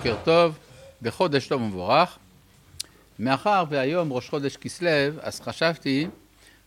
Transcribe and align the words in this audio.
בוקר 0.00 0.16
טוב 0.24 0.58
וחודש 1.02 1.48
טוב 1.48 1.62
ומבורך. 1.62 2.18
מאחר 3.18 3.64
והיום 3.70 4.12
ראש 4.12 4.28
חודש 4.28 4.56
כסלו, 4.56 4.88
אז 5.20 5.40
חשבתי 5.40 6.06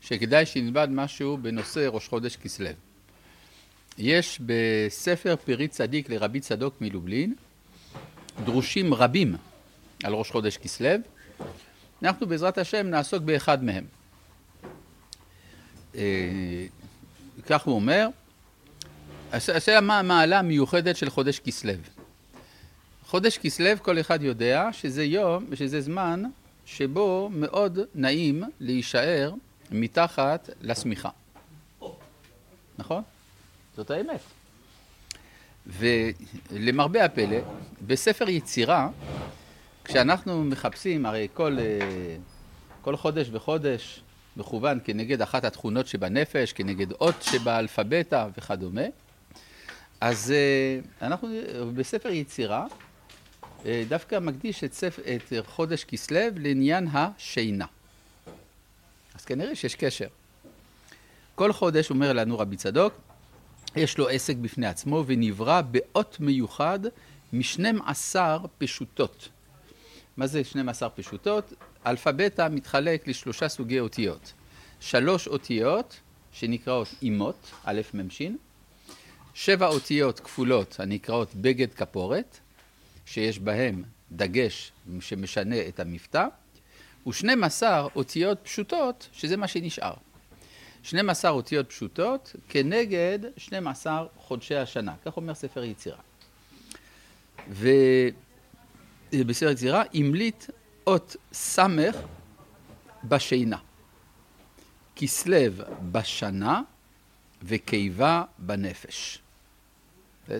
שכדאי 0.01 0.45
שנלמד 0.45 0.89
משהו 0.89 1.37
בנושא 1.37 1.87
ראש 1.91 2.07
חודש 2.07 2.35
כסלו. 2.35 2.69
יש 3.97 4.39
בספר 4.45 5.35
פרי 5.45 5.67
צדיק 5.67 6.09
לרבי 6.09 6.39
צדוק 6.39 6.75
מלובלין 6.81 7.35
דרושים 8.43 8.93
רבים 8.93 9.35
על 10.03 10.13
ראש 10.13 10.31
חודש 10.31 10.57
כסלו. 10.57 10.89
אנחנו 12.03 12.27
בעזרת 12.27 12.57
השם 12.57 12.87
נעסוק 12.87 13.23
באחד 13.23 13.63
מהם. 13.63 13.85
אה, 15.95 16.65
כך 17.45 17.63
הוא 17.63 17.75
אומר, 17.75 18.07
השאלה 19.31 19.81
מה 19.81 19.99
המעלה 19.99 20.39
המיוחדת 20.39 20.97
של 20.97 21.09
חודש 21.09 21.39
כסלו. 21.39 21.73
חודש 23.13 23.37
כסלו 23.37 23.69
כל 23.81 23.99
אחד 23.99 24.21
יודע 24.21 24.69
שזה 24.71 25.03
יום, 25.03 25.45
שזה 25.55 25.81
זמן 25.81 26.23
שבו 26.65 27.29
מאוד 27.33 27.79
נעים 27.95 28.43
להישאר 28.59 29.33
מתחת 29.71 30.49
לשמיכה. 30.61 31.09
נכון? 32.77 33.03
זאת 33.77 33.91
האמת. 33.91 34.19
ולמרבה 35.67 37.05
הפלא, 37.05 37.37
בספר 37.87 38.29
יצירה, 38.29 38.89
כשאנחנו 39.83 40.43
מחפשים, 40.43 41.05
הרי 41.05 41.27
כל, 41.33 41.57
אה, 41.59 42.15
כל 42.81 42.95
חודש 42.95 43.27
וחודש 43.31 44.01
מכוון 44.37 44.79
כנגד 44.83 45.21
אחת 45.21 45.43
התכונות 45.43 45.87
שבנפש, 45.87 46.53
כנגד 46.53 46.91
אות 46.91 47.21
שבאלפביתה 47.21 48.27
וכדומה, 48.37 48.85
אז 50.01 50.31
אה, 50.31 51.07
אנחנו 51.07 51.27
בספר 51.75 52.09
יצירה 52.09 52.65
דווקא 53.87 54.19
מקדיש 54.19 54.63
את, 54.63 54.73
ספ... 54.73 54.99
את 54.99 55.33
חודש 55.45 55.83
כסלו 55.83 56.19
לעניין 56.35 56.87
השינה. 56.91 57.65
אז 59.15 59.25
כנראה 59.25 59.55
שיש 59.55 59.75
קשר. 59.75 60.07
כל 61.35 61.53
חודש, 61.53 61.89
אומר 61.89 62.13
לנו 62.13 62.39
רבי 62.39 62.55
צדוק, 62.55 62.93
יש 63.75 63.97
לו 63.97 64.09
עסק 64.09 64.35
בפני 64.35 64.67
עצמו 64.67 65.03
ונברא 65.07 65.61
באות 65.61 66.17
מיוחד 66.19 66.79
משנים 67.33 67.81
עשר 67.81 68.37
פשוטות. 68.57 69.29
מה 70.17 70.27
זה 70.27 70.43
12 70.43 70.89
פשוטות? 70.89 71.53
אלפביתה 71.85 72.49
מתחלק 72.49 73.07
לשלושה 73.07 73.49
סוגי 73.49 73.79
אותיות. 73.79 74.33
שלוש 74.79 75.27
אותיות 75.27 75.99
שנקראות 76.31 76.87
אימות, 77.01 77.51
א' 77.63 77.81
מ' 77.93 78.09
ש', 78.09 78.21
שבע 79.33 79.67
אותיות 79.67 80.19
כפולות 80.19 80.79
הנקראות 80.79 81.35
בגד 81.35 81.73
כפורת, 81.73 82.39
שיש 83.05 83.39
בהם 83.39 83.83
דגש 84.11 84.71
שמשנה 84.99 85.67
את 85.67 85.79
המבטא, 85.79 86.27
ו-12 87.07 87.63
אותיות 87.95 88.39
פשוטות, 88.43 89.09
שזה 89.11 89.37
מה 89.37 89.47
שנשאר. 89.47 89.93
12 90.83 91.31
אותיות 91.31 91.69
פשוטות 91.69 92.35
כנגד 92.49 93.19
12 93.37 94.05
חודשי 94.17 94.55
השנה, 94.55 94.95
כך 95.05 95.17
אומר 95.17 95.33
ספר 95.33 95.63
יצירה. 95.63 95.97
ובספר 99.13 99.49
יצירה 99.49 99.83
המליט 99.93 100.45
אות 100.87 101.15
ס' 101.33 101.59
בשינה, 103.03 103.57
כסלו 104.95 105.37
בשנה 105.91 106.61
וקיבה 107.43 108.23
בנפש. 108.37 109.19
כן? 110.27 110.39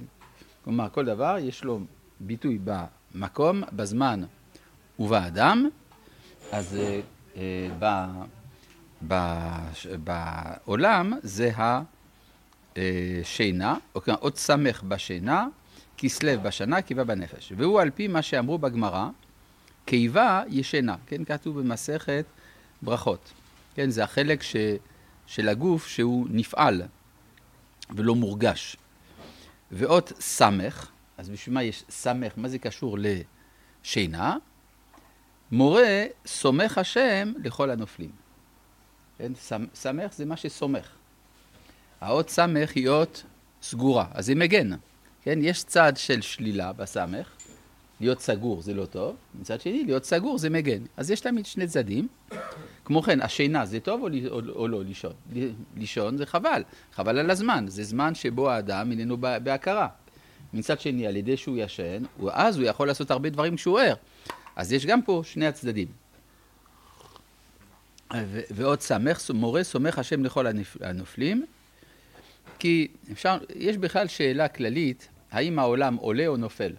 כלומר, 0.64 0.90
כל 0.90 1.06
דבר 1.06 1.38
יש 1.40 1.64
לו 1.64 1.80
ביטוי 2.26 2.60
במקום, 2.64 3.64
בזמן 3.74 4.24
ובאדם, 5.00 5.70
אז 6.52 6.78
uh, 7.34 7.38
ב, 7.80 8.06
ב, 9.08 9.16
בעולם 10.04 11.14
זה 11.24 11.52
השינה, 12.76 13.78
או 13.96 14.02
כלומר 14.02 14.20
עוד 14.20 14.38
סמך 14.38 14.84
בשינה, 14.84 15.48
כסלו 15.98 16.42
בשנה, 16.42 16.82
קיבה 16.82 17.04
בנפש. 17.04 17.54
והוא 17.58 17.82
על 17.82 17.90
פי 17.90 18.08
מה 18.08 18.22
שאמרו 18.22 18.58
בגמרא, 18.58 19.10
קיבה 19.86 20.44
ישנה, 20.50 20.96
כן, 21.08 21.24
כתוב 21.26 21.60
במסכת 21.60 22.26
ברכות. 22.82 23.32
כן, 23.76 23.90
זה 23.90 24.04
החלק 24.04 24.44
ש, 24.44 24.56
של 25.28 25.50
הגוף 25.50 25.88
שהוא 25.88 26.28
נפעל 26.30 26.82
ולא 27.90 28.16
מורגש. 28.16 28.78
ואות 29.72 30.12
סמך, 30.20 30.90
אז 31.24 31.30
בשביל 31.30 31.54
מה 31.54 31.64
יש 31.64 31.84
סמך? 31.90 32.32
מה 32.38 32.50
זה 32.50 32.60
קשור 32.60 32.98
לשינה? 33.00 34.38
מורה 35.52 36.06
סומך 36.26 36.78
השם 36.78 37.34
לכל 37.44 37.70
הנופלים. 37.70 38.12
כן? 39.18 39.32
סמך 39.74 40.14
זה 40.14 40.26
מה 40.26 40.38
שסומך. 40.38 40.90
האות 42.02 42.30
סמך 42.30 42.72
היא 42.76 42.90
אות 42.90 43.24
סגורה, 43.62 44.06
אז 44.12 44.26
זה 44.26 44.36
מגן. 44.36 44.70
כן? 45.22 45.40
יש 45.42 45.64
צד 45.64 45.94
של 45.96 46.22
שלילה 46.22 46.74
בסמך, 46.74 47.30
להיות 48.00 48.22
סגור 48.22 48.62
זה 48.62 48.74
לא 48.74 48.86
טוב, 48.86 49.16
מצד 49.40 49.62
שני 49.62 49.84
להיות 49.84 50.06
סגור 50.06 50.38
זה 50.38 50.50
מגן. 50.50 50.84
אז 50.98 51.12
יש 51.12 51.20
תמיד 51.20 51.46
שני 51.46 51.68
צדדים. 51.68 52.08
כמו 52.86 53.02
כן, 53.02 53.22
השינה 53.22 53.66
זה 53.66 53.80
טוב 53.80 54.02
או, 54.02 54.08
או, 54.28 54.40
או 54.56 54.68
לא 54.68 54.84
לישון? 54.84 55.14
לישון 55.76 56.18
זה 56.18 56.26
חבל, 56.26 56.64
חבל 56.94 57.18
על 57.20 57.30
הזמן, 57.30 57.66
זה 57.68 57.84
זמן 57.84 58.16
שבו 58.16 58.50
האדם 58.50 58.92
איננו 58.92 59.18
בהכרה. 59.18 59.88
מצד 60.54 60.80
שני, 60.80 61.08
על 61.08 61.16
ידי 61.16 61.38
שהוא 61.38 61.58
ישן, 61.58 62.04
אז 62.32 62.58
הוא 62.58 62.66
יכול 62.66 62.88
לעשות 62.88 63.12
הרבה 63.12 63.30
דברים 63.30 63.56
כשהוא 63.56 63.80
ער. 63.80 63.96
אז 64.56 64.74
יש 64.74 64.86
גם 64.86 65.02
פה 65.02 65.22
שני 65.26 65.48
הצדדים. 65.48 65.88
ועוד 68.52 68.82
סמך, 68.82 69.32
מורה 69.34 69.64
סומך 69.64 70.00
השם 70.00 70.24
לכל 70.24 70.46
הנופלים, 70.82 71.46
כי 72.60 72.88
אפשר, 73.12 73.38
יש 73.56 73.78
בכלל 73.78 74.08
שאלה 74.08 74.48
כללית, 74.48 75.10
האם 75.32 75.60
העולם 75.60 75.96
עולה 75.96 76.28
או 76.28 76.38
נופל? 76.38 76.74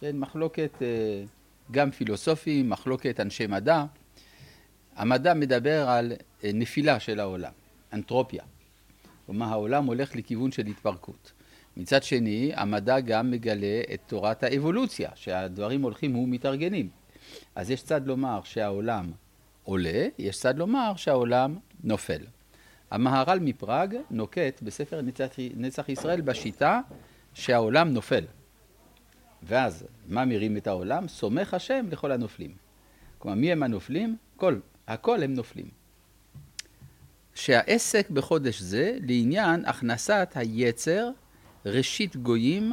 כן, 0.00 0.18
מחלוקת 0.18 0.82
אה, 0.82 1.24
גם 1.70 1.90
פילוסופי, 1.90 2.62
מחלוקת 2.62 3.20
אנשי 3.20 3.46
מדע. 3.46 3.84
המדע 4.96 5.34
מדבר 5.34 5.88
על 5.88 6.12
אה, 6.44 6.50
נפילה 6.54 7.00
של 7.00 7.20
העולם, 7.20 7.52
אנתרופיה. 7.92 8.42
כלומר, 9.26 9.46
העולם 9.46 9.84
הולך 9.84 10.16
לכיוון 10.16 10.52
של 10.52 10.66
התפרקות. 10.66 11.32
מצד 11.76 12.02
שני, 12.02 12.52
המדע 12.54 13.00
גם 13.00 13.30
מגלה 13.30 13.80
את 13.94 14.00
תורת 14.06 14.42
האבולוציה, 14.42 15.10
שהדברים 15.14 15.82
הולכים 15.82 16.16
ומתארגנים. 16.16 16.88
אז 17.54 17.70
יש 17.70 17.82
צד 17.82 18.06
לומר 18.06 18.40
שהעולם 18.44 19.12
עולה, 19.64 20.06
יש 20.18 20.38
צד 20.38 20.58
לומר 20.58 20.92
שהעולם 20.96 21.58
נופל. 21.84 22.22
המהר"ל 22.90 23.38
מפראג 23.38 23.96
נוקט 24.10 24.62
בספר 24.62 25.02
נצח, 25.02 25.28
נצח 25.56 25.88
ישראל 25.88 26.20
בשיטה 26.20 26.80
שהעולם 27.34 27.88
נופל. 27.88 28.24
ואז, 29.42 29.86
מה 30.08 30.24
מרים 30.24 30.56
את 30.56 30.66
העולם? 30.66 31.08
סומך 31.08 31.54
השם 31.54 31.86
לכל 31.90 32.12
הנופלים. 32.12 32.54
כלומר, 33.18 33.36
מי 33.36 33.52
הם 33.52 33.62
הנופלים? 33.62 34.16
כל, 34.36 34.58
הכל 34.88 35.22
הם 35.22 35.34
נופלים. 35.34 35.68
שהעסק 37.34 38.10
בחודש 38.10 38.60
זה 38.60 38.98
לעניין 39.02 39.64
הכנסת 39.64 40.28
היצר 40.34 41.10
ראשית 41.66 42.16
גויים 42.16 42.72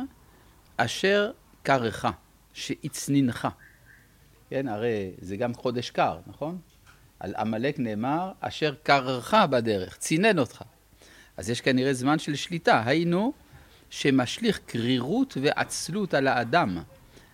אשר 0.77 1.31
קרך, 1.63 2.05
שהצנינך. 2.53 3.47
כן, 4.49 4.67
הרי 4.67 5.11
זה 5.21 5.37
גם 5.37 5.53
חודש 5.53 5.89
קר, 5.89 6.19
נכון? 6.27 6.57
על 7.19 7.33
עמלק 7.37 7.79
נאמר, 7.79 8.31
אשר 8.39 8.75
קרך 8.83 9.33
בדרך, 9.49 9.97
צינן 9.97 10.39
אותך. 10.39 10.61
אז 11.37 11.49
יש 11.49 11.61
כנראה 11.61 11.93
זמן 11.93 12.19
של 12.19 12.35
שליטה, 12.35 12.83
היינו 12.85 13.33
שמשליך 13.89 14.59
קרירות 14.65 15.37
ועצלות 15.41 16.13
על 16.13 16.27
האדם, 16.27 16.77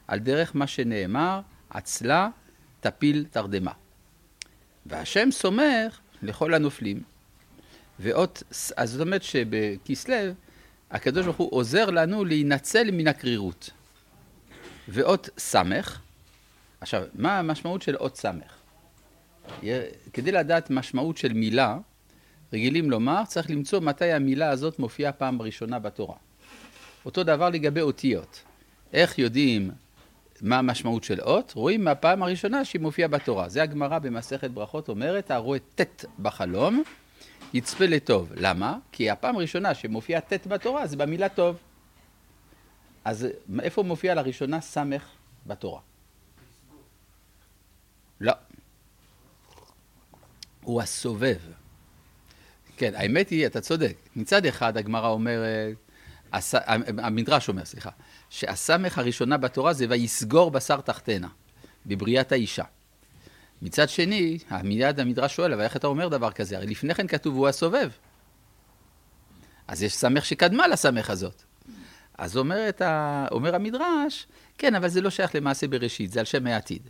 על 0.07 0.19
דרך 0.19 0.55
מה 0.55 0.67
שנאמר, 0.67 1.41
עצלה 1.69 2.29
תפיל 2.79 3.25
תרדמה. 3.31 3.71
והשם 4.85 5.31
סומך 5.31 5.99
לכל 6.21 6.53
הנופלים. 6.53 7.03
ואות, 7.99 8.43
אז 8.77 8.91
זאת 8.91 9.01
אומרת 9.01 9.23
שבכסלו 9.23 10.15
הקדוש 10.91 11.25
ברוך 11.25 11.37
הוא 11.37 11.49
עוזר 11.51 11.89
לנו 11.89 12.25
להינצל 12.25 12.91
מן 12.91 13.07
הקרירות. 13.07 13.69
ואות 14.87 15.29
סמך, 15.37 15.99
עכשיו, 16.81 17.03
מה 17.13 17.39
המשמעות 17.39 17.81
של 17.81 17.95
אות 17.95 18.17
סמך? 18.17 18.53
כדי 20.13 20.31
לדעת 20.31 20.69
משמעות 20.69 21.17
של 21.17 21.33
מילה, 21.33 21.77
רגילים 22.53 22.91
לומר, 22.91 23.21
צריך 23.27 23.49
למצוא 23.49 23.79
מתי 23.79 24.11
המילה 24.11 24.49
הזאת 24.49 24.79
מופיעה 24.79 25.11
פעם 25.11 25.41
ראשונה 25.41 25.79
בתורה. 25.79 26.15
אותו 27.05 27.23
דבר 27.23 27.49
לגבי 27.49 27.81
אותיות. 27.81 28.41
איך 28.93 29.19
יודעים 29.19 29.71
מה 30.41 30.57
המשמעות 30.57 31.03
של 31.03 31.21
אות? 31.21 31.51
רואים 31.55 31.83
מהפעם 31.83 32.23
הראשונה 32.23 32.65
שהיא 32.65 32.81
מופיעה 32.81 33.07
בתורה. 33.07 33.49
זה 33.49 33.63
הגמרא 33.63 33.99
במסכת 33.99 34.51
ברכות 34.51 34.89
אומרת, 34.89 35.31
הרואה 35.31 35.59
ט' 35.75 36.05
בחלום, 36.19 36.83
יצפה 37.53 37.85
לטוב. 37.85 38.31
למה? 38.35 38.77
כי 38.91 39.09
הפעם 39.09 39.35
הראשונה 39.35 39.73
שמופיעה 39.73 40.21
ט' 40.21 40.47
בתורה 40.47 40.87
זה 40.87 40.97
במילה 40.97 41.29
טוב. 41.29 41.57
אז 43.05 43.27
איפה 43.61 43.83
מופיע 43.83 44.15
לראשונה 44.15 44.61
סמך 44.61 45.03
בתורה? 45.45 45.81
לא. 48.21 48.33
הוא 50.63 50.81
הסובב. 50.81 51.37
כן, 52.77 52.95
האמת 52.95 53.29
היא, 53.29 53.45
אתה 53.45 53.61
צודק. 53.61 53.95
מצד 54.15 54.45
אחד 54.45 54.77
הגמרא 54.77 55.07
אומרת, 55.07 55.75
הס... 56.33 56.55
המדרש 56.97 57.49
אומר, 57.49 57.65
סליחה, 57.65 57.89
שהסמך 58.29 58.97
הראשונה 58.97 59.37
בתורה 59.37 59.73
זה 59.73 59.85
ויסגור 59.89 60.51
בשר 60.51 60.81
תחתנה, 60.81 61.27
בבריאת 61.85 62.31
האישה. 62.31 62.63
מצד 63.61 63.89
שני, 63.89 64.37
מיד 64.63 64.99
המדרש 64.99 65.35
שואל, 65.35 65.53
אבל 65.53 65.61
איך 65.61 65.75
אתה 65.75 65.87
אומר 65.87 66.07
דבר 66.07 66.31
כזה? 66.31 66.57
הרי 66.57 66.67
לפני 66.67 66.95
כן 66.95 67.07
כתוב 67.07 67.35
הוא 67.35 67.47
הסובב. 67.47 67.89
אז 69.67 69.83
יש 69.83 69.95
סמך 69.95 70.25
שקדמה 70.25 70.67
לסמך 70.67 71.09
הזאת. 71.09 71.43
אז 72.17 72.37
אומרת, 72.37 72.81
אומר 73.31 73.55
המדרש, 73.55 74.27
כן, 74.57 74.75
אבל 74.75 74.87
זה 74.87 75.01
לא 75.01 75.09
שייך 75.09 75.35
למעשה 75.35 75.67
בראשית, 75.67 76.11
זה 76.11 76.19
על 76.19 76.25
שם 76.25 76.47
העתיד. 76.47 76.81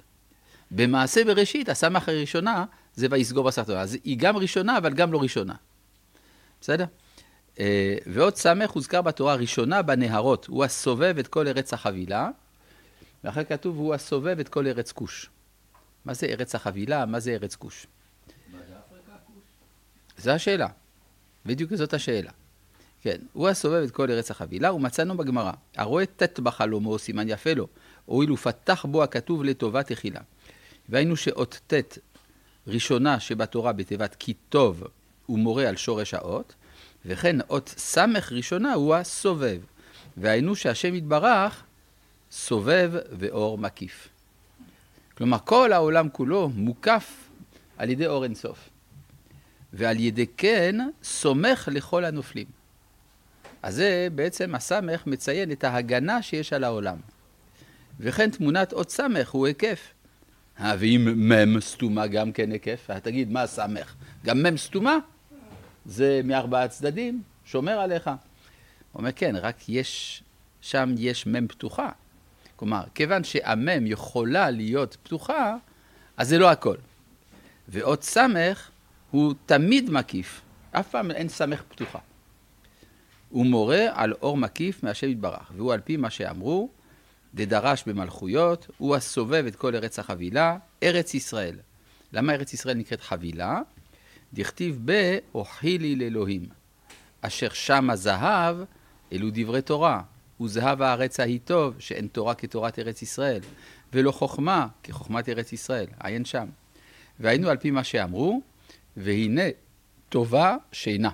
במעשה 0.72 1.24
בראשית, 1.24 1.70
הסמך 1.70 2.10
הראשונה 2.10 2.66
זה 2.96 3.08
ויסגור 3.10 3.52
תחתנה. 3.52 3.82
אז 3.82 3.98
היא 4.04 4.18
גם 4.20 4.38
ראשונה, 4.38 4.78
אבל 4.78 4.94
גם 4.94 5.14
לא 5.14 5.22
ראשונה. 5.22 5.54
בסדר? 6.62 6.86
אה, 7.60 7.96
ועוד 8.06 8.36
סמך 8.36 8.72
הוזכר 8.72 9.02
בתורה 9.02 9.36
ראשונה 9.36 9.82
בנהרות, 9.82 10.46
הוא 10.46 10.64
הסובב 10.64 11.16
את 11.20 11.28
כל 11.28 11.48
ארץ 11.48 11.74
החבילה, 11.74 12.30
ואחר 13.24 13.44
כתוב 13.44 13.78
הוא 13.78 13.94
הסובב 13.94 14.40
את 14.40 14.50
כל 14.50 14.68
ארץ 14.68 14.92
כוש. 14.92 15.30
מה 16.06 16.14
זה 16.14 16.26
ארץ 16.26 16.56
החבילה? 16.56 17.06
מה 17.06 17.20
זה 17.20 17.32
ארץ 17.32 17.56
כוש? 17.56 17.88
זו 20.18 20.32
השאלה. 20.32 20.68
בדיוק 21.46 21.76
זאת 21.76 21.94
השאלה. 21.94 22.32
כן, 23.02 23.18
הוא 23.34 23.50
הסובב 23.50 23.84
את 23.84 23.92
כל 23.92 24.12
ארץ 24.12 24.32
החבילה, 24.32 24.74
ומצאנו 24.74 25.18
בגמרא, 25.18 25.52
הרואה 25.76 26.06
ט' 26.06 26.40
בחלומו, 26.40 27.00
סימן 27.00 27.30
יפה 27.30 27.54
לו, 27.54 27.68
הואיל 28.06 28.32
ופתח 28.32 28.86
בו 28.86 29.04
הכתוב 29.04 29.44
לטובה 29.44 29.84
תחילה. 29.84 30.22
והיינו 30.90 31.16
שאות 31.16 31.60
ט' 31.68 31.98
ראשונה 32.68 33.20
שבתורה 33.20 33.74
בתיבת 33.74 34.16
כי 34.20 34.34
טוב 34.50 34.84
הוא 35.26 35.40
מורה 35.40 35.70
על 35.70 35.78
שורש 35.78 36.14
האות, 36.14 36.56
וכן 37.06 37.42
אות 37.50 37.70
ס' 37.78 37.98
ראשונה 38.32 38.74
הוא 38.74 38.96
הסובב. 38.96 39.62
והיינו 40.18 40.56
שהשם 40.56 40.96
יתברך 40.96 41.64
סובב 42.32 42.92
ואור 43.12 43.58
מקיף. 43.58 44.08
כלומר, 45.20 45.38
כל 45.46 45.74
העולם 45.74 46.10
כולו 46.10 46.50
מוקף 46.50 47.30
על 47.78 47.90
ידי 47.90 48.08
אור 48.08 48.24
אינסוף. 48.24 48.70
ועל 49.74 50.00
ידי 50.00 50.26
כן 50.38 50.76
סומך 51.04 51.70
לכל 51.72 52.06
הנופלים. 52.06 52.46
אז 53.64 53.76
זה 53.76 54.08
בעצם 54.16 54.56
הסמך 54.56 55.08
מציין 55.08 55.52
את 55.52 55.64
ההגנה 55.64 56.22
שיש 56.22 56.54
על 56.54 56.64
העולם. 56.64 56.98
וכן 58.00 58.30
תמונת 58.30 58.74
אות 58.74 58.90
סמך 58.90 59.30
הוא 59.30 59.48
היקף. 59.48 59.94
ואם 60.60 61.08
מם 61.16 61.62
סתומה 61.62 62.08
גם 62.08 62.32
כן 62.32 62.52
היקף, 62.52 62.90
תגיד, 63.04 63.32
מה 63.32 63.48
סמך? 63.48 63.96
גם 64.26 64.44
מם 64.44 64.58
סתומה? 64.58 64.98
זה 65.86 66.22
מארבעה 66.24 66.68
צדדים, 66.68 67.22
שומר 67.46 67.80
עליך. 67.80 68.08
הוא 68.08 68.14
אומר, 68.94 69.12
כן, 69.16 69.36
רק 69.36 69.70
יש, 69.70 70.24
שם 70.62 70.96
יש 70.98 71.28
מם 71.28 71.48
פתוחה. 71.48 71.90
כלומר, 72.60 72.84
כיוון 72.96 73.24
שהמם 73.24 73.88
יכולה 73.88 74.50
להיות 74.50 74.98
פתוחה, 75.04 75.56
אז 76.18 76.30
זה 76.30 76.38
לא 76.38 76.52
הכל. 76.52 76.76
ועוד 77.68 78.04
סמך 78.04 78.70
הוא 79.12 79.34
תמיד 79.46 79.90
מקיף, 79.90 80.42
אף 80.72 80.90
פעם 80.90 81.12
אין 81.12 81.30
סמך 81.30 81.64
פתוחה. 81.70 82.00
הוא 83.30 83.46
מורה 83.46 83.88
על 83.94 84.14
אור 84.14 84.38
מקיף 84.38 84.84
מהשם 84.84 85.10
יתברך, 85.10 85.52
והוא 85.56 85.74
על 85.74 85.80
פי 85.80 85.98
מה 85.98 86.10
שאמרו, 86.10 86.70
דדרש 87.36 87.84
במלכויות, 87.88 88.68
הוא 88.78 88.96
הסובב 88.96 89.46
את 89.48 89.56
כל 89.56 89.76
ארץ 89.76 90.00
החבילה, 90.00 90.58
ארץ 90.84 91.14
ישראל. 91.14 91.56
למה 92.14 92.34
ארץ 92.34 92.54
ישראל 92.54 92.78
נקראת 92.78 93.02
חבילה? 93.02 93.60
דכתיב 94.34 94.80
ב"אוכילי 94.86 95.96
לאלוהים", 95.96 96.46
אשר 97.22 97.50
שם 97.50 97.90
הזהב, 97.90 98.58
אלו 99.14 99.28
דברי 99.34 99.62
תורה, 99.62 100.02
וזהב 100.42 100.82
הארץ 100.82 101.20
ההיא 101.20 101.40
טוב, 101.46 101.76
שאין 101.80 102.08
תורה 102.08 102.36
כתורת 102.36 102.80
ארץ 102.80 103.02
ישראל, 103.02 103.42
ולא 103.94 104.12
חוכמה 104.12 104.68
כחוכמת 104.84 105.30
ארץ 105.30 105.54
ישראל, 105.54 105.88
עיין 106.04 106.26
שם. 106.26 106.46
והיינו 107.20 107.50
על 107.50 107.58
פי 107.58 107.72
מה 107.72 107.84
שאמרו, 107.84 108.42
והנה 108.98 109.42
טובה 110.10 110.56
שינה. 110.72 111.10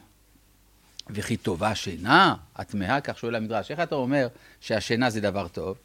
וכי 1.09 1.37
טובה 1.37 1.75
שינה, 1.75 2.35
התמהה, 2.55 3.01
כך 3.01 3.17
שואל 3.17 3.35
המדרש, 3.35 3.71
איך 3.71 3.79
אתה 3.79 3.95
אומר 3.95 4.27
שהשינה 4.61 5.09
זה 5.09 5.21
דבר 5.21 5.47
טוב? 5.47 5.77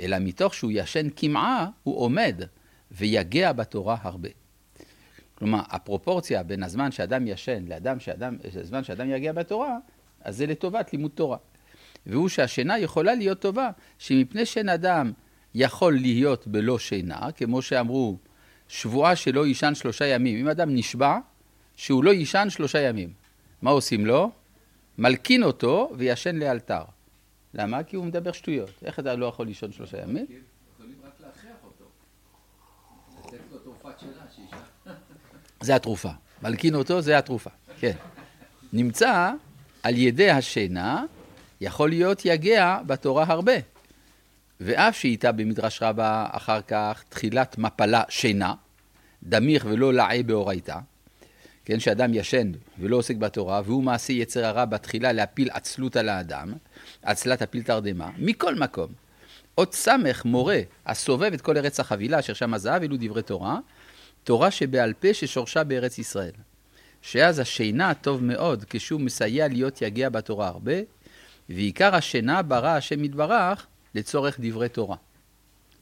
אלא 0.00 0.16
מתוך 0.20 0.54
שהוא 0.54 0.70
ישן 0.74 1.08
קמעה, 1.10 1.68
הוא 1.82 2.00
עומד 2.00 2.42
ויגע 2.90 3.52
בתורה 3.52 3.96
הרבה. 4.02 4.28
כלומר, 5.34 5.60
הפרופורציה 5.68 6.42
בין 6.42 6.62
הזמן 6.62 6.92
שאדם 6.92 7.26
ישן 7.26 7.64
לאדם 7.68 8.00
שאדם, 8.00 8.36
לזמן 8.54 8.84
שאדם 8.84 9.10
יגיע 9.10 9.32
בתורה, 9.32 9.78
אז 10.20 10.36
זה 10.36 10.46
לטובת 10.46 10.92
לימוד 10.92 11.10
תורה. 11.14 11.36
והוא 12.06 12.28
שהשינה 12.28 12.78
יכולה 12.78 13.14
להיות 13.14 13.40
טובה, 13.40 13.70
שמפני 13.98 14.46
שאין 14.46 14.68
אדם 14.68 15.12
יכול 15.54 15.94
להיות 15.94 16.46
בלא 16.46 16.78
שינה, 16.78 17.32
כמו 17.36 17.62
שאמרו, 17.62 18.18
שבועה 18.68 19.16
שלא 19.16 19.46
יישן 19.46 19.74
שלושה 19.74 20.06
ימים. 20.06 20.40
אם 20.40 20.48
אדם 20.48 20.74
נשבע 20.74 21.18
שהוא 21.76 22.04
לא 22.04 22.10
יישן 22.10 22.46
שלושה 22.50 22.80
ימים, 22.80 23.12
מה 23.62 23.70
עושים 23.70 24.06
לו? 24.06 24.30
מלקין 24.98 25.42
אותו 25.42 25.92
וישן 25.96 26.36
לאלתר. 26.36 26.82
למה? 27.54 27.82
כי 27.82 27.96
הוא 27.96 28.04
מדבר 28.04 28.32
שטויות. 28.32 28.70
איך 28.84 28.98
אתה 28.98 29.16
לא 29.16 29.26
יכול 29.26 29.46
לישון 29.46 29.72
שלושה 29.72 30.02
ימים? 30.02 30.26
זה 35.60 35.74
התרופה. 35.74 36.10
מלקין 36.42 36.74
אותו 36.74 37.00
זה 37.00 37.18
התרופה, 37.18 37.50
כן. 37.80 37.92
נמצא 38.72 39.32
על 39.82 39.96
ידי 39.96 40.30
השינה 40.30 41.04
יכול 41.64 41.88
להיות 41.88 42.22
יגע 42.24 42.78
בתורה 42.86 43.24
הרבה. 43.28 43.52
ואף 44.60 44.96
שהייתה 44.96 45.32
במדרש 45.32 45.82
רבה 45.82 46.26
אחר 46.30 46.60
כך 46.68 47.04
תחילת 47.08 47.58
מפלה 47.58 48.02
שינה, 48.08 48.54
דמיך 49.22 49.66
ולא 49.68 49.94
לעי 49.94 50.22
באורייתא, 50.22 50.78
כן, 51.64 51.80
שאדם 51.80 52.14
ישן 52.14 52.52
ולא 52.78 52.96
עוסק 52.96 53.16
בתורה, 53.16 53.62
והוא 53.64 53.82
מעשה 53.82 54.12
יצר 54.12 54.46
הרע 54.46 54.64
בתחילה 54.64 55.12
להפיל 55.12 55.48
עצלות 55.52 55.96
על 55.96 56.08
האדם, 56.08 56.52
עצלת 57.02 57.42
הפיל 57.42 57.62
תרדמה, 57.62 58.10
מכל 58.18 58.54
מקום. 58.54 58.92
עוד 59.54 59.72
סמך 59.74 60.24
מורה 60.24 60.60
הסובב 60.86 61.32
את 61.32 61.40
כל 61.40 61.56
ארץ 61.56 61.80
החבילה, 61.80 62.18
אשר 62.18 62.34
שם 62.34 62.54
הזהב, 62.54 62.82
אלו 62.82 62.96
דברי 63.00 63.22
תורה, 63.22 63.58
תורה 64.24 64.50
שבעל 64.50 64.92
פה 64.92 65.14
ששורשה 65.14 65.64
בארץ 65.64 65.98
ישראל. 65.98 66.32
שאז 67.02 67.38
השינה 67.38 67.94
טוב 67.94 68.24
מאוד, 68.24 68.64
כשהוא 68.70 69.00
מסייע 69.00 69.48
להיות 69.48 69.82
יגע 69.82 70.08
בתורה 70.08 70.48
הרבה, 70.48 70.72
ועיקר 71.48 71.94
השינה 71.94 72.42
ברא 72.42 72.68
השם 72.68 73.04
יתברך 73.04 73.66
לצורך 73.94 74.36
דברי 74.40 74.68
תורה. 74.68 74.96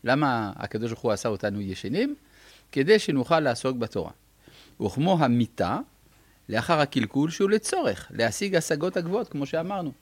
למה 0.05 0.53
הקדוש 0.57 0.91
ברוך 0.91 1.03
הוא 1.03 1.13
עשה 1.13 1.29
אותנו 1.29 1.61
ישנים? 1.61 2.15
כדי 2.73 2.99
שנוכל 2.99 3.41
לעסוק 3.41 3.77
בתורה. 3.77 4.11
וכמו 4.81 5.17
המיטה, 5.21 5.79
לאחר 6.49 6.81
הקלקול, 6.81 7.31
שהוא 7.31 7.51
לצורך, 7.51 8.11
להשיג 8.15 8.55
השגות 8.57 8.97
הגבוהות, 8.97 9.29
כמו 9.29 9.47
שאמרנו. 9.47 9.93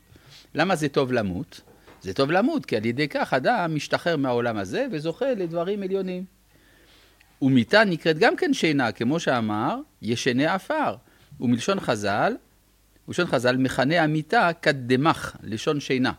למה 0.55 0.76
זה 0.76 0.88
טוב 0.88 1.12
למות? 1.12 1.61
זה 2.02 2.14
טוב 2.14 2.31
למות, 2.31 2.67
כי 2.67 2.76
על 2.76 2.87
ידי 2.87 3.09
כך 3.09 3.35
אדם 3.35 3.75
משתחרר 3.75 4.17
מהעולם 4.17 4.57
הזה 4.57 4.87
וזוכה 4.93 5.35
לדברים 5.35 5.83
עליונים. 5.83 6.25
ומיטה 7.43 7.85
נקראת 7.85 8.19
גם 8.19 8.37
כן 8.37 8.55
שינה, 8.55 8.93
כמו 8.93 9.21
שאמר, 9.21 9.76
ישני 10.02 10.47
עפר. 10.47 10.97
ומלשון 11.40 11.81
חז"ל, 11.81 12.35
ולשון 13.09 13.26
חז"ל, 13.26 13.57
מכנה 13.57 14.02
המיטה 14.02 14.50
כדמח, 14.62 15.37
לשון 15.42 15.80
שינה. 15.80 16.12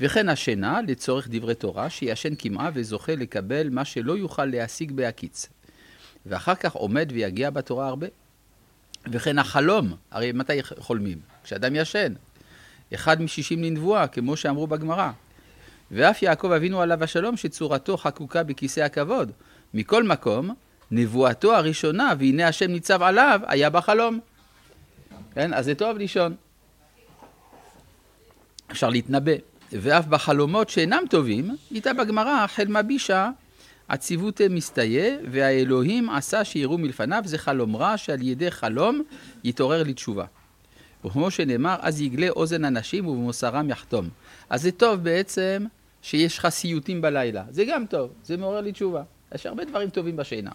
וכן 0.00 0.28
השינה, 0.28 0.80
לצורך 0.88 1.28
דברי 1.30 1.54
תורה, 1.54 1.90
שישן 1.90 2.34
קמעה 2.34 2.70
וזוכה 2.74 3.14
לקבל 3.14 3.68
מה 3.70 3.84
שלא 3.84 4.16
יוכל 4.16 4.44
להשיג 4.44 4.92
בהקיץ. 4.92 5.48
ואחר 6.26 6.54
כך 6.54 6.72
עומד 6.72 7.10
ויגיע 7.14 7.50
בתורה 7.50 7.88
הרבה. 7.88 8.06
וכן 9.12 9.38
החלום, 9.38 9.94
הרי 10.10 10.32
מתי 10.32 10.62
חולמים? 10.62 11.18
כשאדם 11.44 11.76
ישן. 11.76 12.12
אחד 12.94 13.22
משישים 13.22 13.64
לנבואה, 13.64 14.06
כמו 14.06 14.36
שאמרו 14.36 14.66
בגמרא. 14.66 15.10
ואף 15.90 16.22
יעקב 16.22 16.52
אבינו 16.52 16.80
עליו 16.80 17.04
השלום, 17.04 17.36
שצורתו 17.36 17.96
חקוקה 17.96 18.42
בכיסא 18.42 18.80
הכבוד. 18.80 19.32
מכל 19.74 20.02
מקום, 20.02 20.54
נבואתו 20.90 21.54
הראשונה, 21.54 22.12
והנה 22.18 22.48
השם 22.48 22.70
ניצב 22.70 23.02
עליו, 23.02 23.40
היה 23.46 23.70
בחלום. 23.70 24.20
כן, 25.34 25.54
אז 25.54 25.64
זה 25.64 25.74
טוב 25.74 25.98
לישון. 25.98 26.34
אפשר 28.70 28.90
להתנבא. 28.90 29.32
ואף 29.72 30.06
בחלומות 30.06 30.68
שאינם 30.68 31.02
טובים, 31.10 31.56
איתה 31.70 31.92
בגמרא 31.92 32.46
חלמה 32.46 32.82
בישה 32.82 33.30
הציוות 33.88 34.40
מסתייע, 34.50 35.16
והאלוהים 35.30 36.10
עשה 36.10 36.44
שיראו 36.44 36.78
מלפניו, 36.78 37.22
זה 37.24 37.38
חלום 37.38 37.76
רע 37.76 37.96
שעל 37.96 38.22
ידי 38.22 38.50
חלום 38.50 39.02
יתעורר 39.44 39.82
לתשובה. 39.82 40.24
וכמו 41.04 41.30
שנאמר, 41.30 41.76
אז 41.80 42.00
יגלה 42.00 42.28
אוזן 42.28 42.64
אנשים 42.64 43.06
ובמוסרם 43.06 43.70
יחתום. 43.70 44.08
אז 44.50 44.62
זה 44.62 44.72
טוב 44.72 45.04
בעצם 45.04 45.64
שיש 46.02 46.38
לך 46.38 46.48
סיוטים 46.48 47.00
בלילה. 47.00 47.44
זה 47.50 47.64
גם 47.68 47.86
טוב, 47.86 48.10
זה 48.24 48.36
מעורר 48.36 48.60
לי 48.60 48.72
תשובה. 48.72 49.02
יש 49.34 49.46
הרבה 49.46 49.64
דברים 49.64 49.90
טובים 49.90 50.16
בשינה. 50.16 50.50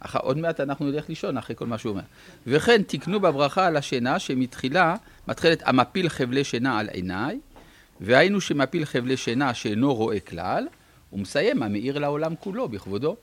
אך 0.00 0.16
עוד 0.16 0.38
מעט 0.38 0.60
אנחנו 0.60 0.86
נלך 0.86 1.08
לישון 1.08 1.36
אחרי 1.36 1.56
כל 1.56 1.66
מה 1.66 1.78
שהוא 1.78 1.90
אומר. 1.90 2.02
וכן 2.46 2.82
תקנו 2.82 3.20
בברכה 3.20 3.66
על 3.66 3.76
השינה 3.76 4.18
שמתחילה, 4.18 4.94
מתחילת 5.28 5.62
המפיל 5.66 6.08
חבלי 6.08 6.44
שינה 6.44 6.78
על 6.78 6.88
עיניי, 6.88 7.40
והיינו 8.00 8.40
שמפיל 8.40 8.84
חבלי 8.84 9.16
שינה 9.16 9.54
שאינו 9.54 9.94
רואה 9.94 10.20
כלל, 10.20 10.66
ומסיים 11.12 11.62
המאיר 11.62 11.98
לעולם 11.98 12.34
כולו 12.36 12.68
בכבודו. 12.68 13.16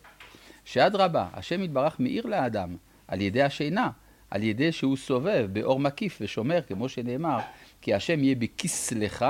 שאדרבה, 0.66 1.28
השם 1.34 1.64
יתברך 1.64 2.00
מאיר 2.00 2.26
לאדם 2.26 2.76
על 3.08 3.22
ידי 3.22 3.42
השינה, 3.42 3.90
על 4.32 4.44
ידי 4.44 4.72
שהוא 4.72 4.98
סובב 4.98 5.48
באור 5.54 5.80
מקיף 5.80 6.18
ושומר, 6.22 6.60
כמו 6.68 6.90
שנאמר, 6.90 7.40
כי 7.82 7.94
השם 7.94 8.24
יהיה 8.24 8.36
בכסלך 8.36 9.26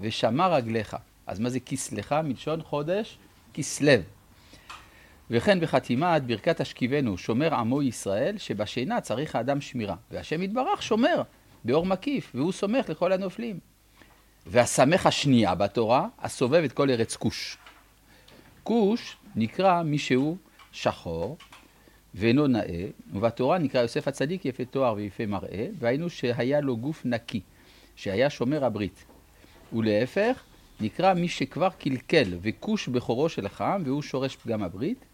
ושמר 0.00 0.54
רגליך. 0.54 0.96
אז 1.26 1.40
מה 1.40 1.48
זה 1.48 1.60
כסלך? 1.60 2.12
מלשון 2.24 2.62
חודש 2.62 3.18
כסלו. 3.54 3.92
וכן 5.34 5.60
בחתימת 5.60 6.24
ברכת 6.24 6.60
השכיבנו, 6.60 7.18
שומר 7.18 7.54
עמו 7.54 7.82
ישראל, 7.82 8.38
שבשינה 8.38 9.00
צריך 9.00 9.36
האדם 9.36 9.60
שמירה. 9.60 9.96
והשם 10.10 10.42
יתברך 10.42 10.82
שומר 10.82 11.22
באור 11.64 11.86
מקיף, 11.86 12.32
והוא 12.34 12.52
סומך 12.52 12.88
לכל 12.88 13.12
הנופלים. 13.12 13.58
והסמך 14.46 15.06
השנייה 15.06 15.54
בתורה, 15.54 16.08
הסובב 16.18 16.62
את 16.64 16.72
כל 16.72 16.90
ארץ 16.90 17.16
כוש. 17.16 17.56
כוש 18.62 19.16
נקרא 19.36 19.82
מישהו 19.82 20.36
שחור 20.72 21.36
ואינו 22.14 22.46
נאה, 22.46 22.86
ובתורה 23.12 23.58
נקרא 23.58 23.80
יוסף 23.80 24.08
הצדיק 24.08 24.44
יפה 24.44 24.64
תואר 24.64 24.94
ויפה 24.94 25.26
מראה, 25.26 25.66
והיינו 25.78 26.10
שהיה 26.10 26.60
לו 26.60 26.76
גוף 26.76 27.02
נקי, 27.04 27.40
שהיה 27.96 28.30
שומר 28.30 28.64
הברית. 28.64 29.04
ולהפך, 29.72 30.42
נקרא 30.80 31.14
מי 31.14 31.28
שכבר 31.28 31.68
קלקל 31.78 32.38
וכוש 32.42 32.88
בכורו 32.88 33.28
של 33.28 33.48
חם, 33.48 33.82
והוא 33.84 34.02
שורש 34.02 34.36
פגם 34.36 34.62
הברית. 34.62 35.04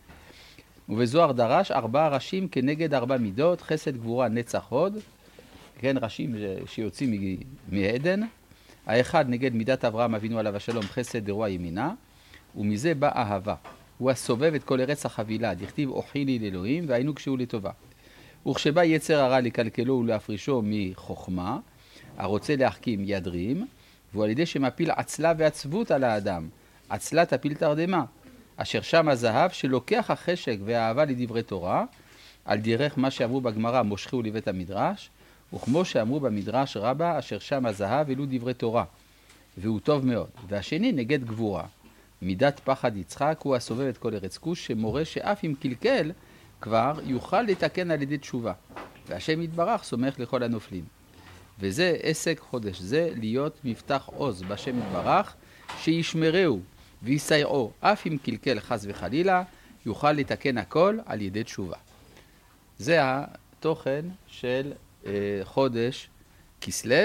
ובזוהר 0.88 1.32
דרש 1.32 1.70
ארבעה 1.70 2.08
ראשים 2.08 2.48
כנגד 2.48 2.94
ארבע 2.94 3.16
מידות, 3.16 3.60
חסד 3.60 3.96
גבורה 3.96 4.28
נצח 4.28 4.66
הוד, 4.68 4.98
כן, 5.78 5.96
ראשים 6.00 6.34
שיוצאים 6.66 7.38
מעדן. 7.68 8.20
האחד 8.86 9.24
נגד 9.28 9.54
מידת 9.54 9.84
אברהם 9.84 10.14
אבינו 10.14 10.38
עליו 10.38 10.56
השלום, 10.56 10.82
חסד 10.82 11.26
אירוע 11.26 11.48
ימינה, 11.48 11.94
ומזה 12.56 12.94
בא 12.94 13.10
אהבה. 13.14 13.54
הוא 13.98 14.10
הסובב 14.10 14.54
את 14.54 14.64
כל 14.64 14.80
ארץ 14.80 15.06
החבילה, 15.06 15.54
דכתיב 15.54 15.90
אוכילי 15.90 16.38
לאלוהים, 16.38 16.84
והיינו 16.88 17.14
כשהוא 17.14 17.38
לטובה. 17.38 17.70
וכשבא 18.48 18.84
יצר 18.84 19.20
הרע 19.20 19.40
לקלקלו 19.40 19.94
ולהפרישו 19.94 20.62
מחוכמה, 20.64 21.58
הרוצה 22.16 22.56
להחכים 22.56 23.00
ידרים, 23.04 23.66
והוא 24.12 24.24
על 24.24 24.30
ידי 24.30 24.46
שמפיל 24.46 24.90
עצלה 24.90 25.32
ועצבות 25.38 25.90
על 25.90 26.04
האדם. 26.04 26.48
עצלה 26.88 27.26
תפיל 27.26 27.54
תרדמה, 27.54 28.04
אשר 28.60 28.80
שם 28.80 29.08
הזהב 29.08 29.50
שלוקח 29.50 30.10
החשק 30.10 30.56
והאהבה 30.64 31.04
לדברי 31.04 31.42
תורה, 31.42 31.84
על 32.44 32.58
דרך 32.58 32.98
מה 32.98 33.10
שאמרו 33.10 33.40
בגמרא 33.40 33.82
מושכו 33.82 34.22
לבית 34.22 34.48
המדרש, 34.48 35.10
וכמו 35.54 35.84
שאמרו 35.84 36.20
במדרש 36.20 36.76
רבה, 36.76 37.18
אשר 37.18 37.38
שם 37.38 37.66
הזהב 37.66 38.10
אלו 38.10 38.24
דברי 38.28 38.54
תורה. 38.54 38.84
והוא 39.58 39.80
טוב 39.80 40.06
מאוד. 40.06 40.28
והשני 40.48 40.92
נגד 40.92 41.24
גבורה. 41.24 41.64
מידת 42.22 42.60
פחד 42.64 42.96
יצחק 42.96 43.38
הוא 43.42 43.56
הסובב 43.56 43.86
את 43.86 43.98
כל 43.98 44.14
ארץ 44.14 44.38
כוש, 44.38 44.66
שמורה 44.66 45.04
שאף 45.04 45.44
אם 45.44 45.54
קלקל, 45.60 46.12
כבר 46.60 47.00
יוכל 47.04 47.42
לתקן 47.42 47.90
על 47.90 48.02
ידי 48.02 48.18
תשובה. 48.18 48.52
והשם 49.08 49.42
יתברך 49.42 49.82
סומך 49.82 50.20
לכל 50.20 50.42
הנופלים. 50.42 50.84
וזה 51.60 51.96
עסק 52.02 52.40
חודש 52.40 52.80
זה 52.80 53.10
להיות 53.14 53.58
מבטח 53.64 54.08
עוז 54.16 54.42
בשם 54.42 54.78
יתברך, 54.78 55.34
שישמרהו 55.78 56.60
ויסייעו, 57.02 57.72
אף 57.80 58.06
אם 58.06 58.16
קלקל 58.22 58.60
חס 58.60 58.84
וחלילה, 58.88 59.42
יוכל 59.86 60.12
לתקן 60.12 60.58
הכל 60.58 60.98
על 61.06 61.22
ידי 61.22 61.44
תשובה. 61.44 61.76
זה 62.78 62.98
התוכן 63.00 64.04
של 64.26 64.72
אה, 65.06 65.12
חודש 65.44 66.08
כסלו, 66.60 66.96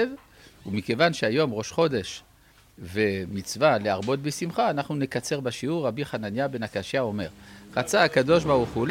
ומכיוון 0.66 1.12
שהיום 1.12 1.52
ראש 1.52 1.70
חודש 1.70 2.22
ומצווה 2.78 3.78
להרבות 3.78 4.22
בשמחה, 4.22 4.70
אנחנו 4.70 4.94
נקצר 4.94 5.40
בשיעור. 5.40 5.86
רבי 5.86 6.04
חנניה 6.04 6.48
בן 6.48 6.62
הקשיא 6.62 7.00
אומר, 7.00 7.28
רצה 7.76 8.04
הקדוש 8.04 8.44
ברוך 8.44 8.70
הוא 8.70 8.86